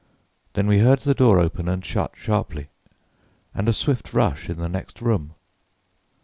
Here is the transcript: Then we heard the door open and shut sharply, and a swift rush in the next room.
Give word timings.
Then 0.53 0.65
we 0.65 0.79
heard 0.79 1.01
the 1.01 1.13
door 1.13 1.37
open 1.37 1.67
and 1.67 1.85
shut 1.85 2.13
sharply, 2.15 2.69
and 3.53 3.69
a 3.69 3.71
swift 3.71 4.15
rush 4.15 4.49
in 4.49 4.57
the 4.57 4.67
next 4.67 4.99
room. 4.99 5.35